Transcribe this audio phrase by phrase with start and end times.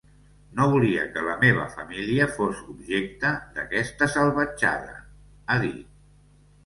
[0.59, 4.97] No volia que la meva família fos objecte d’aquesta salvatjada,
[5.47, 5.85] ha dit.